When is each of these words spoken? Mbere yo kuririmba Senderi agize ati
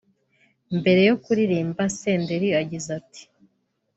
Mbere 0.79 1.01
yo 1.09 1.15
kuririmba 1.23 1.81
Senderi 1.99 2.47
agize 2.61 2.89
ati 2.99 3.21